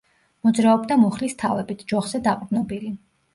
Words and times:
მოძრაობდა 0.45 0.97
მუხლის 1.01 1.35
თავებით, 1.43 1.85
ჯოხზე 1.93 2.23
დაყრდნობილი. 2.29 2.93